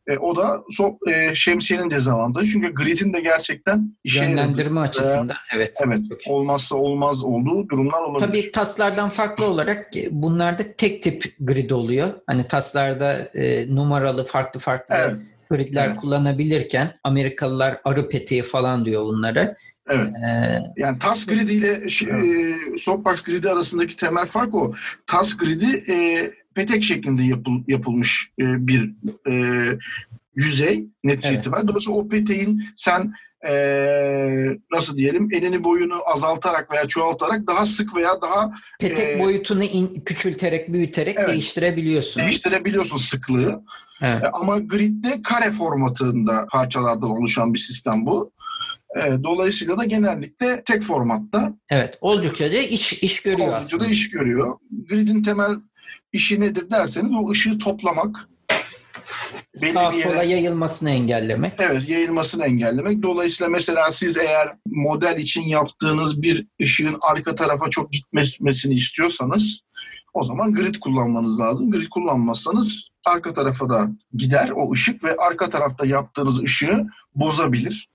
E, 0.07 0.19
o 0.19 0.37
da 0.37 0.61
so, 0.71 0.99
e, 1.09 1.35
şemsiyenin 1.35 1.91
dezavantajı. 1.91 2.53
Çünkü 2.53 2.75
gridin 2.75 3.13
de 3.13 3.21
gerçekten 3.21 3.97
işe 4.05 4.25
Yönlendirme 4.25 4.81
yaradı. 4.81 4.91
açısından 4.91 5.29
e, 5.29 5.57
evet. 5.57 5.75
Evet. 5.87 6.01
Olmazsa 6.27 6.77
olmaz 6.77 7.25
olduğu 7.25 7.69
durumlar 7.69 8.03
olabilir. 8.03 8.27
Tabii 8.27 8.53
taslardan 8.53 9.09
farklı 9.09 9.45
olarak 9.45 9.91
bunlarda 10.11 10.63
tek 10.79 11.03
tip 11.03 11.37
grid 11.41 11.71
oluyor. 11.71 12.09
Hani 12.27 12.49
taslarda 12.49 13.19
e, 13.35 13.75
numaralı 13.75 14.25
farklı 14.25 14.61
farklı 14.61 14.97
evet. 14.99 15.15
gridler 15.51 15.87
evet. 15.89 15.97
kullanabilirken 15.97 16.95
Amerikalılar 17.05 17.81
arı 17.85 18.09
peteği 18.09 18.43
falan 18.43 18.85
diyor 18.85 19.03
bunları. 19.05 19.57
Evet. 19.89 20.09
Ee, 20.29 20.59
yani 20.77 20.99
TAS 20.99 21.27
gridi 21.27 21.53
ile 21.53 21.73
e, 21.73 22.79
Softbox 22.79 23.23
gridi 23.23 23.51
arasındaki 23.51 23.97
temel 23.97 24.27
fark 24.27 24.55
o. 24.55 24.73
TAS 25.07 25.37
gridi 25.37 25.93
e, 25.93 26.31
petek 26.57 26.85
şeklinde 26.85 27.23
yapıl, 27.23 27.53
yapılmış 27.69 28.31
e, 28.41 28.67
bir 28.67 28.95
e, 29.29 29.65
yüzey 30.35 30.87
netice 31.05 31.29
evet. 31.29 31.39
itibariyle. 31.39 31.69
Dolayısıyla 31.69 31.99
o 31.99 32.09
peteğin 32.09 32.65
sen 32.77 33.13
e, 33.49 33.53
nasıl 34.73 34.97
diyelim 34.97 35.29
elini 35.33 35.65
boyunu 35.65 35.95
azaltarak 36.15 36.73
veya 36.73 36.89
çoğaltarak 36.89 37.47
daha 37.47 37.67
sık 37.67 37.97
veya 37.97 38.23
daha 38.23 38.53
petek 38.81 39.17
e, 39.17 39.19
boyutunu 39.19 39.65
in, 39.65 40.01
küçülterek 40.01 40.73
büyüterek 40.73 41.17
evet, 41.19 41.29
değiştirebiliyorsun. 41.29 42.23
Değiştirebiliyorsun 42.23 42.99
sıklığı. 42.99 43.63
Evet. 44.03 44.25
E, 44.25 44.29
ama 44.29 44.59
gridde 44.59 45.23
kare 45.23 45.51
formatında 45.51 46.47
parçalardan 46.51 47.11
oluşan 47.11 47.55
bir 47.55 47.59
sistem 47.59 48.07
bu. 48.07 48.33
E, 48.97 49.25
dolayısıyla 49.25 49.79
da 49.79 49.85
genellikle 49.85 50.63
tek 50.65 50.83
formatta. 50.83 51.53
Evet. 51.71 51.99
Oldukça 52.01 52.53
da 52.53 52.57
iş, 52.57 52.93
iş 52.93 53.23
görüyor 53.23 53.49
oldukça 53.49 53.67
aslında. 53.67 53.85
da 53.85 53.89
iş 53.89 54.11
görüyor. 54.11 54.59
Grid'in 54.89 55.23
temel 55.23 55.57
işi 56.17 56.41
nedir 56.41 56.71
derseniz 56.71 57.11
o 57.13 57.31
ışığı 57.31 57.59
toplamak. 57.59 58.29
Belli 59.63 59.73
Sağ 59.73 59.91
bir 59.91 59.97
yere, 59.97 60.09
sola 60.09 60.23
yayılmasını 60.23 60.91
engellemek. 60.91 61.53
Evet 61.59 61.89
yayılmasını 61.89 62.45
engellemek. 62.45 63.03
Dolayısıyla 63.03 63.51
mesela 63.51 63.91
siz 63.91 64.17
eğer 64.17 64.57
model 64.67 65.19
için 65.19 65.43
yaptığınız 65.43 66.23
bir 66.23 66.47
ışığın 66.63 66.97
arka 67.01 67.35
tarafa 67.35 67.71
çok 67.71 67.93
gitmesini 67.93 68.75
istiyorsanız 68.75 69.61
o 70.15 70.23
zaman 70.23 70.53
grid 70.53 70.75
kullanmanız 70.75 71.41
lazım. 71.41 71.71
Grid 71.71 71.89
kullanmazsanız 71.89 72.89
arka 73.07 73.35
tarafa 73.35 73.69
da 73.69 73.89
gider 74.15 74.51
o 74.55 74.73
ışık 74.73 75.05
ve 75.05 75.17
arka 75.17 75.51
tarafta 75.51 75.87
yaptığınız 75.87 76.43
ışığı 76.43 76.87
bozabilir. 77.15 77.89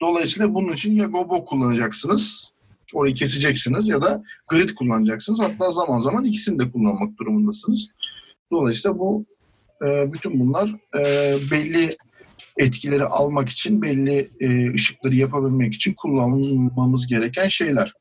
Dolayısıyla 0.00 0.54
bunun 0.54 0.72
için 0.72 0.92
ya 0.92 1.04
gobo 1.04 1.44
kullanacaksınız, 1.44 2.52
orayı 2.92 3.14
keseceksiniz 3.14 3.88
ya 3.88 4.02
da 4.02 4.22
grid 4.48 4.70
kullanacaksınız. 4.70 5.40
Hatta 5.40 5.70
zaman 5.70 5.98
zaman 5.98 6.24
ikisini 6.24 6.58
de 6.58 6.70
kullanmak 6.70 7.18
durumundasınız. 7.18 7.88
Dolayısıyla 8.52 8.98
bu 8.98 9.26
e, 9.84 10.12
bütün 10.12 10.40
bunlar 10.40 10.70
e, 10.98 11.34
belli 11.50 11.90
etkileri 12.58 13.04
almak 13.04 13.48
için, 13.48 13.82
belli 13.82 14.30
e, 14.40 14.72
ışıkları 14.72 15.14
yapabilmek 15.14 15.74
için 15.74 15.94
kullanmamız 15.94 17.06
gereken 17.06 17.48
şeyler. 17.48 17.92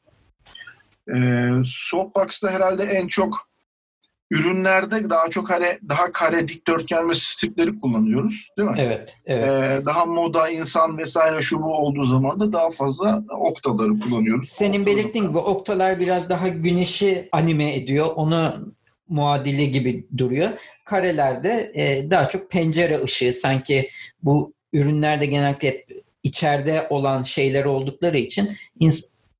Softbox'ta 1.65 2.51
herhalde 2.51 2.83
en 2.83 3.07
çok 3.07 3.50
ürünlerde 4.31 5.09
daha 5.09 5.29
çok 5.29 5.49
hani 5.49 5.77
daha 5.89 6.11
kare 6.11 6.47
dikdörtgen 6.47 7.09
ve 7.09 7.13
stripleri 7.15 7.79
kullanıyoruz 7.79 8.47
değil 8.57 8.69
mi? 8.69 8.75
Evet. 8.79 9.17
evet. 9.25 9.45
Ee, 9.45 9.85
daha 9.85 10.05
moda 10.05 10.49
insan 10.49 10.97
vesaire 10.97 11.41
şu 11.41 11.61
bu 11.61 11.73
olduğu 11.77 12.03
zaman 12.03 12.39
da 12.39 12.53
daha 12.53 12.71
fazla 12.71 13.23
oktaları 13.29 13.99
kullanıyoruz. 13.99 14.49
Senin 14.49 14.85
belirttiğin 14.85 15.27
gibi 15.27 15.37
oktalar 15.37 15.99
biraz 15.99 16.29
daha 16.29 16.47
güneşi 16.47 17.29
anime 17.31 17.75
ediyor. 17.75 18.07
Onu 18.15 18.73
muadili 19.09 19.71
gibi 19.71 20.07
duruyor. 20.17 20.49
Karelerde 20.85 21.71
e, 21.75 22.11
daha 22.11 22.29
çok 22.29 22.51
pencere 22.51 23.03
ışığı 23.03 23.33
sanki 23.33 23.89
bu 24.23 24.53
ürünlerde 24.73 25.25
genellikle 25.25 25.67
hep 25.67 26.03
içeride 26.23 26.87
olan 26.89 27.23
şeyler 27.23 27.65
oldukları 27.65 28.17
için 28.17 28.49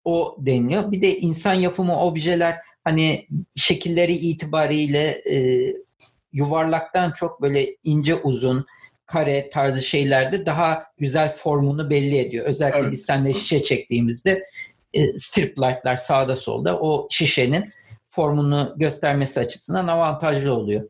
o 0.06 0.36
deniliyor. 0.40 0.92
Bir 0.92 1.02
de 1.02 1.20
insan 1.20 1.54
yapımı 1.54 2.02
objeler 2.02 2.56
hani 2.84 3.28
şekilleri 3.56 4.14
itibariyle 4.14 5.22
e, 5.32 5.68
yuvarlaktan 6.34 7.12
çok 7.12 7.42
böyle 7.42 7.76
ince 7.84 8.16
uzun 8.16 8.66
kare 9.06 9.50
tarzı 9.50 9.82
şeylerde 9.82 10.46
daha 10.46 10.84
güzel 10.98 11.34
formunu 11.34 11.90
belli 11.90 12.18
ediyor. 12.18 12.46
Özellikle 12.46 12.80
evet. 12.80 12.92
biz 12.92 13.06
seninle 13.06 13.34
şişe 13.34 13.64
çektiğimizde 13.64 14.44
e, 14.94 15.08
strip 15.08 15.60
light'lar 15.60 15.96
sağda 15.96 16.36
solda 16.36 16.80
o 16.80 17.08
şişenin 17.12 17.70
formunu 18.08 18.74
göstermesi 18.78 19.40
açısından 19.40 19.88
avantajlı 19.88 20.54
oluyor. 20.54 20.90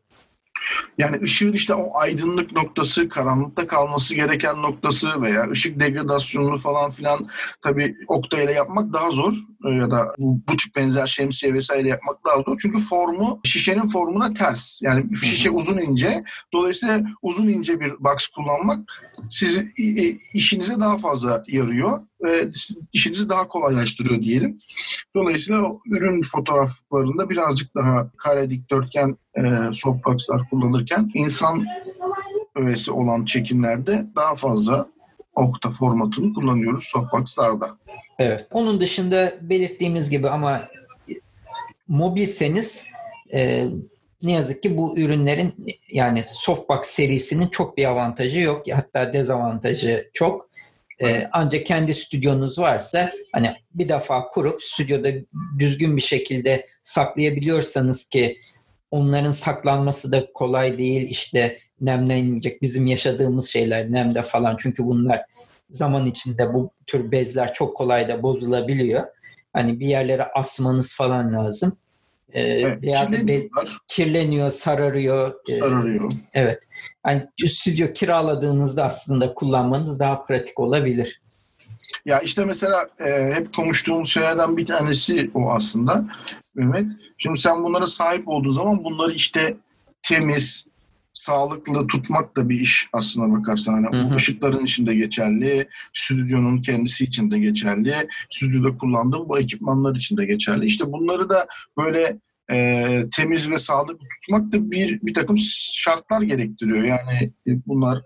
Yani 0.98 1.22
ışığın 1.22 1.52
işte 1.52 1.74
o 1.74 1.98
aydınlık 1.98 2.52
noktası, 2.52 3.08
karanlıkta 3.08 3.66
kalması 3.66 4.14
gereken 4.14 4.62
noktası 4.62 5.22
veya 5.22 5.50
ışık 5.50 5.80
degradasyonunu 5.80 6.56
falan 6.58 6.90
filan 6.90 7.28
tabii 7.62 7.96
Okta 8.08 8.42
ile 8.42 8.52
yapmak 8.52 8.92
daha 8.92 9.10
zor 9.10 9.32
e, 9.64 9.70
ya 9.70 9.90
da 9.90 10.14
bu, 10.18 10.40
bu 10.48 10.56
tip 10.56 10.76
benzer 10.76 11.06
şemsiye 11.06 11.54
vesaire 11.54 11.88
yapmak 11.88 12.16
daha 12.26 12.42
zor. 12.42 12.58
Çünkü 12.62 12.78
formu 12.78 13.40
şişenin 13.44 13.86
formuna 13.86 14.34
ters. 14.34 14.82
Yani 14.82 15.16
şişe 15.16 15.50
uzun 15.50 15.78
ince. 15.78 16.24
Dolayısıyla 16.52 17.00
uzun 17.22 17.48
ince 17.48 17.80
bir 17.80 17.92
box 18.00 18.26
kullanmak 18.26 18.78
sizi 19.30 19.72
işinize 20.34 20.80
daha 20.80 20.98
fazla 20.98 21.42
yarıyor. 21.48 22.00
E, 22.26 22.50
işinizi 22.92 23.28
daha 23.28 23.48
kolaylaştırıyor 23.48 24.22
diyelim. 24.22 24.58
Dolayısıyla 25.16 25.72
ürün 25.86 26.22
fotoğraflarında 26.22 27.30
birazcık 27.30 27.74
daha 27.74 28.10
kare 28.16 28.50
dikdörtgen 28.50 29.16
e, 29.36 29.42
softboxlar 29.72 30.50
kullanırken 30.50 31.10
insan 31.14 31.66
öğesi 32.54 32.92
olan 32.92 33.24
çekimlerde 33.24 34.06
daha 34.16 34.36
fazla 34.36 34.88
okta 35.34 35.70
formatını 35.70 36.34
kullanıyoruz 36.34 36.84
softboxlarda. 36.84 37.78
Evet. 38.18 38.46
Onun 38.50 38.80
dışında 38.80 39.34
belirttiğimiz 39.40 40.10
gibi 40.10 40.28
ama 40.28 40.68
mobilseniz 41.88 42.86
e, 43.34 43.68
ne 44.22 44.32
yazık 44.32 44.62
ki 44.62 44.76
bu 44.76 44.98
ürünlerin 44.98 45.54
yani 45.90 46.24
softbox 46.26 46.86
serisinin 46.86 47.46
çok 47.46 47.76
bir 47.76 47.84
avantajı 47.84 48.40
yok. 48.40 48.66
Hatta 48.72 49.12
dezavantajı 49.12 50.10
çok. 50.14 50.51
Ee, 51.02 51.28
ancak 51.32 51.66
kendi 51.66 51.94
stüdyonuz 51.94 52.58
varsa 52.58 53.12
hani 53.32 53.56
bir 53.74 53.88
defa 53.88 54.28
kurup 54.28 54.62
stüdyoda 54.62 55.08
düzgün 55.58 55.96
bir 55.96 56.02
şekilde 56.02 56.66
saklayabiliyorsanız 56.84 58.08
ki 58.08 58.38
onların 58.90 59.30
saklanması 59.30 60.12
da 60.12 60.32
kolay 60.32 60.78
değil. 60.78 61.10
İşte 61.10 61.58
nemlenecek 61.80 62.62
bizim 62.62 62.86
yaşadığımız 62.86 63.48
şeyler 63.48 63.92
nemde 63.92 64.22
falan 64.22 64.56
çünkü 64.60 64.84
bunlar 64.84 65.22
zaman 65.70 66.06
içinde 66.06 66.54
bu 66.54 66.70
tür 66.86 67.12
bezler 67.12 67.52
çok 67.52 67.76
kolay 67.76 68.08
da 68.08 68.22
bozulabiliyor. 68.22 69.02
Hani 69.52 69.80
bir 69.80 69.86
yerlere 69.86 70.24
asmanız 70.24 70.94
falan 70.94 71.34
lazım. 71.34 71.76
Ee, 72.32 72.42
evet, 72.42 72.82
veya 72.82 73.08
bez 73.12 73.48
kirleniyor, 73.88 74.50
sararıyor. 74.50 75.34
Ee, 75.48 75.58
sararıyor. 75.58 76.12
Ee, 76.12 76.40
evet. 76.40 76.58
Yani 77.06 77.28
stüdyo 77.46 77.92
kiraladığınızda 77.92 78.84
aslında 78.84 79.34
kullanmanız 79.34 79.98
daha 79.98 80.24
pratik 80.24 80.60
olabilir. 80.60 81.20
Ya 82.04 82.20
işte 82.20 82.44
mesela 82.44 82.88
e, 83.06 83.34
hep 83.34 83.54
konuştuğumuz 83.54 84.10
şeylerden 84.10 84.56
bir 84.56 84.66
tanesi 84.66 85.30
o 85.34 85.50
aslında 85.50 86.04
Mehmet. 86.54 86.86
Şimdi 87.18 87.40
sen 87.40 87.64
bunlara 87.64 87.86
sahip 87.86 88.28
olduğun 88.28 88.52
zaman 88.52 88.84
bunları 88.84 89.12
işte 89.12 89.56
temiz, 90.02 90.66
sağlıklı 91.22 91.86
tutmak 91.86 92.36
da 92.36 92.48
bir 92.48 92.60
iş 92.60 92.88
aslına 92.92 93.38
bakarsan. 93.38 93.72
Hani 93.72 93.96
hı 93.96 94.08
hı. 94.08 94.14
ışıkların 94.14 94.64
içinde 94.64 94.94
geçerli, 94.94 95.68
stüdyonun 95.92 96.60
kendisi 96.60 97.04
için 97.04 97.30
de 97.30 97.38
geçerli, 97.38 98.08
stüdyoda 98.30 98.78
kullandığım 98.78 99.28
bu 99.28 99.38
ekipmanlar 99.38 99.96
için 99.96 100.16
de 100.16 100.26
geçerli. 100.26 100.66
İşte 100.66 100.92
bunları 100.92 101.30
da 101.30 101.46
böyle 101.78 102.18
e, 102.50 103.04
temiz 103.16 103.50
ve 103.50 103.58
sağlıklı 103.58 104.06
tutmak 104.08 104.52
da 104.52 104.70
bir 104.70 105.00
bir 105.02 105.14
takım 105.14 105.36
şartlar 105.74 106.22
gerektiriyor. 106.22 106.84
Yani 106.84 107.32
bunlar 107.46 108.02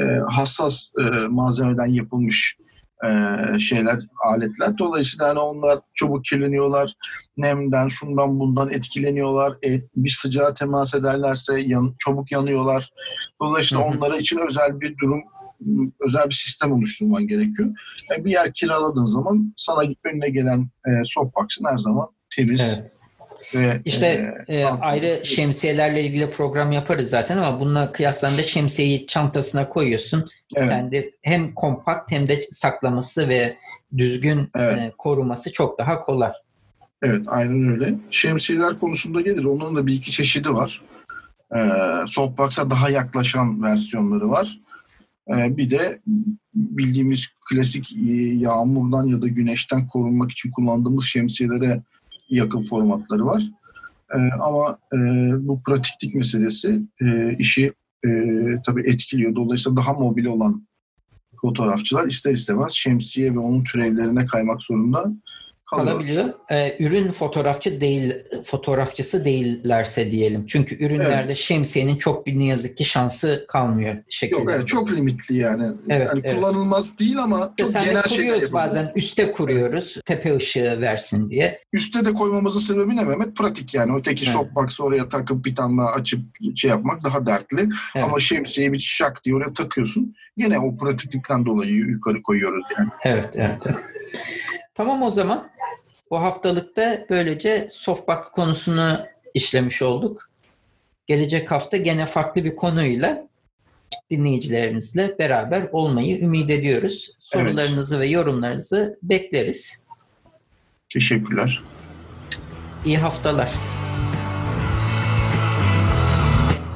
e, 0.00 0.02
hassas 0.30 0.88
e, 1.00 1.26
malzemeden 1.26 1.90
yapılmış 1.90 2.56
e, 3.04 3.58
şeyler, 3.58 3.98
aletler. 4.24 4.78
Dolayısıyla 4.78 5.28
hani 5.28 5.38
onlar 5.38 5.80
çabuk 5.94 6.24
kirleniyorlar. 6.24 6.94
Nemden, 7.36 7.88
şundan 7.88 8.40
bundan 8.40 8.72
etkileniyorlar. 8.72 9.56
E, 9.64 9.80
bir 9.96 10.10
sıcağa 10.10 10.54
temas 10.54 10.94
ederlerse 10.94 11.60
yan, 11.60 11.94
çabuk 11.98 12.32
yanıyorlar. 12.32 12.90
Dolayısıyla 13.42 13.84
hı 13.84 13.88
hı. 13.88 13.96
onlara 13.96 14.16
için 14.16 14.38
özel 14.48 14.80
bir 14.80 14.96
durum 14.98 15.20
özel 16.00 16.28
bir 16.28 16.34
sistem 16.34 16.72
oluşturman 16.72 17.26
gerekiyor. 17.26 17.68
Yani 18.10 18.20
e, 18.20 18.24
bir 18.24 18.30
yer 18.30 18.52
kiraladığın 18.52 19.04
zaman 19.04 19.54
sana 19.56 19.82
önüne 20.04 20.28
gelen 20.28 20.60
e, 20.60 20.90
softbox'ın 21.04 21.64
her 21.64 21.78
zaman 21.78 22.08
temiz, 22.36 22.60
evet 22.60 22.93
ve, 23.54 23.80
işte 23.84 24.34
e, 24.48 24.56
e, 24.56 24.64
ayrı 24.64 25.26
şemsiyelerle 25.26 26.02
ilgili 26.02 26.30
program 26.30 26.72
yaparız 26.72 27.10
zaten 27.10 27.36
ama 27.36 27.60
bununla 27.60 27.92
kıyaslandığında 27.92 28.42
şemsiyeyi 28.42 29.06
çantasına 29.06 29.68
koyuyorsun. 29.68 30.28
Evet. 30.54 30.72
Yani 30.72 31.12
hem 31.22 31.54
kompakt 31.54 32.12
hem 32.12 32.28
de 32.28 32.40
saklaması 32.50 33.28
ve 33.28 33.56
düzgün 33.96 34.50
evet. 34.56 34.78
e, 34.78 34.92
koruması 34.98 35.52
çok 35.52 35.78
daha 35.78 36.02
kolay. 36.02 36.32
Evet 37.02 37.26
aynen 37.26 37.72
öyle. 37.72 37.94
Şemsiyeler 38.10 38.78
konusunda 38.78 39.20
gelir. 39.20 39.44
Onun 39.44 39.76
da 39.76 39.86
bir 39.86 39.94
iki 39.94 40.10
çeşidi 40.10 40.54
var. 40.54 40.82
Ee, 41.56 41.70
softbox'a 42.06 42.70
daha 42.70 42.90
yaklaşan 42.90 43.62
versiyonları 43.62 44.30
var. 44.30 44.60
Ee, 45.28 45.56
bir 45.56 45.70
de 45.70 46.00
bildiğimiz 46.54 47.28
klasik 47.50 47.96
e, 47.96 48.12
yağmurdan 48.22 49.06
ya 49.06 49.22
da 49.22 49.28
güneşten 49.28 49.86
korunmak 49.88 50.30
için 50.30 50.50
kullandığımız 50.50 51.04
şemsiyelere 51.04 51.82
yakın 52.36 52.62
formatları 52.62 53.26
var. 53.26 53.42
E, 54.14 54.18
ama 54.40 54.78
e, 54.92 54.98
bu 55.48 55.62
pratiklik 55.62 56.14
meselesi 56.14 56.82
e, 57.00 57.36
işi 57.38 57.72
e, 58.06 58.10
tabii 58.66 58.88
etkiliyor. 58.88 59.34
Dolayısıyla 59.34 59.76
daha 59.76 59.92
mobil 59.92 60.24
olan 60.24 60.66
fotoğrafçılar 61.40 62.06
ister 62.06 62.32
istemez 62.32 62.72
şemsiye 62.72 63.34
ve 63.34 63.38
onun 63.38 63.64
türevlerine 63.64 64.26
kaymak 64.26 64.62
zorunda 64.62 65.12
kalabiliyor. 65.76 66.24
Ee, 66.50 66.76
ürün 66.78 67.12
fotoğrafçı 67.12 67.80
değil 67.80 68.14
fotoğrafçısı 68.44 69.24
değillerse 69.24 70.10
diyelim. 70.10 70.46
Çünkü 70.46 70.84
ürünlerde 70.84 71.24
evet. 71.26 71.36
şemsiyenin 71.36 71.96
çok 71.96 72.26
bir 72.26 72.38
ne 72.38 72.44
yazık 72.44 72.76
ki 72.76 72.84
şansı 72.84 73.44
kalmıyor 73.48 73.96
şekilde. 74.08 74.40
Yok 74.40 74.50
evet 74.54 74.68
çok 74.68 74.92
limitli 74.92 75.36
yani. 75.36 75.66
Evet, 75.88 76.08
yani 76.08 76.20
evet. 76.24 76.36
kullanılmaz 76.36 76.98
değil 76.98 77.18
ama 77.18 77.54
çok 77.56 77.70
Sen 77.70 77.84
genel 77.84 78.08
şeyler 78.08 78.52
bazen 78.52 78.92
üste 78.94 79.32
kuruyoruz 79.32 80.00
tepe 80.04 80.36
ışığı 80.36 80.80
versin 80.80 81.30
diye. 81.30 81.60
Üste 81.72 82.04
de 82.04 82.12
koymamızın 82.12 82.60
sebebi 82.60 82.96
ne 82.96 83.04
Mehmet? 83.04 83.36
Pratik 83.36 83.74
yani. 83.74 83.96
Öteki 83.96 84.24
evet. 84.24 84.34
softbox'ı 84.34 84.84
oraya 84.84 85.08
takıp 85.08 85.44
bir 85.44 85.56
tane 85.56 85.78
daha 85.78 85.92
açıp 85.92 86.20
şey 86.56 86.70
yapmak 86.70 87.04
daha 87.04 87.26
dertli. 87.26 87.68
Evet. 87.94 88.06
Ama 88.06 88.20
şemsiyeyi 88.20 88.72
bir 88.72 88.78
şak 88.78 89.24
diye 89.24 89.34
oraya 89.34 89.52
takıyorsun. 89.52 90.14
Yine 90.36 90.58
o 90.58 90.76
pratiklikten 90.76 91.46
dolayı 91.46 91.72
yukarı 91.72 92.22
koyuyoruz 92.22 92.64
yani. 92.78 92.88
Evet, 93.04 93.30
evet. 93.34 93.58
evet. 93.66 93.76
Tamam 94.74 95.02
o 95.02 95.10
zaman. 95.10 95.50
Bu 96.10 96.20
haftalıkta 96.20 97.06
böylece 97.10 97.68
softbox 97.70 98.18
konusunu 98.32 98.98
işlemiş 99.34 99.82
olduk. 99.82 100.30
Gelecek 101.06 101.50
hafta 101.50 101.76
gene 101.76 102.06
farklı 102.06 102.44
bir 102.44 102.56
konuyla 102.56 103.28
dinleyicilerimizle 104.10 105.18
beraber 105.18 105.68
olmayı 105.72 106.20
ümit 106.20 106.50
ediyoruz. 106.50 107.10
Sorularınızı 107.20 107.96
evet. 107.96 108.04
ve 108.04 108.08
yorumlarınızı 108.08 108.98
bekleriz. 109.02 109.82
Teşekkürler. 110.88 111.62
İyi 112.84 112.98
haftalar. 112.98 113.50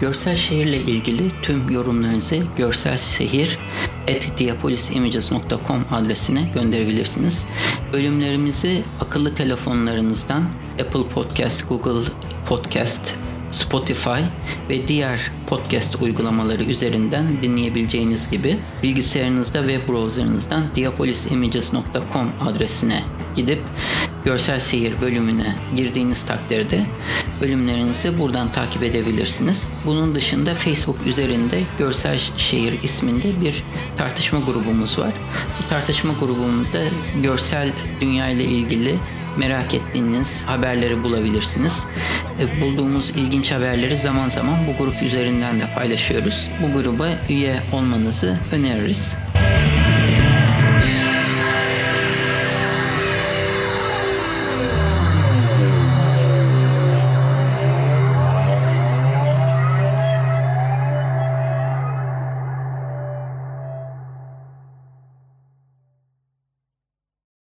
Görsel 0.00 0.36
şehirle 0.36 0.80
ilgili 0.80 1.30
tüm 1.42 1.70
yorumlarınızı 1.70 2.42
görsel 2.56 2.96
şehir 2.96 3.58
diapolisimages.com 4.38 5.84
adresine 5.90 6.50
gönderebilirsiniz. 6.54 7.46
Bölümlerimizi 7.92 8.82
akıllı 9.00 9.34
telefonlarınızdan 9.34 10.44
Apple 10.80 11.08
Podcast, 11.14 11.68
Google 11.68 12.10
Podcast, 12.48 13.14
Spotify 13.50 14.20
ve 14.68 14.88
diğer 14.88 15.30
podcast 15.46 16.02
uygulamaları 16.02 16.62
üzerinden 16.62 17.26
dinleyebileceğiniz 17.42 18.30
gibi 18.30 18.56
bilgisayarınızda 18.82 19.58
web 19.68 19.88
browserınızdan 19.88 20.64
diapolisimages.com 20.76 22.30
adresine 22.48 23.02
gidip 23.36 23.62
görsel 24.28 24.60
seyir 24.60 25.00
bölümüne 25.00 25.56
girdiğiniz 25.76 26.22
takdirde 26.22 26.84
bölümlerinizi 27.40 28.18
buradan 28.18 28.52
takip 28.52 28.82
edebilirsiniz. 28.82 29.68
Bunun 29.86 30.14
dışında 30.14 30.54
Facebook 30.54 31.06
üzerinde 31.06 31.62
Görsel 31.78 32.18
Şehir 32.36 32.82
isminde 32.82 33.40
bir 33.40 33.64
tartışma 33.96 34.40
grubumuz 34.40 34.98
var. 34.98 35.12
Bu 35.58 35.68
tartışma 35.68 36.12
grubunda 36.12 36.84
görsel 37.22 37.72
dünya 38.00 38.28
ile 38.28 38.44
ilgili 38.44 38.98
merak 39.36 39.74
ettiğiniz 39.74 40.44
haberleri 40.44 41.04
bulabilirsiniz. 41.04 41.84
E, 42.40 42.60
bulduğumuz 42.60 43.10
ilginç 43.10 43.52
haberleri 43.52 43.96
zaman 43.96 44.28
zaman 44.28 44.56
bu 44.66 44.84
grup 44.84 45.02
üzerinden 45.02 45.60
de 45.60 45.64
paylaşıyoruz. 45.74 46.48
Bu 46.62 46.78
gruba 46.78 47.08
üye 47.28 47.56
olmanızı 47.72 48.38
öneririz. 48.52 49.16